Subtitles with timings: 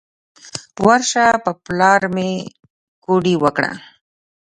[0.85, 2.29] ورشه په پلار مې
[3.03, 3.71] کوډې وکړه.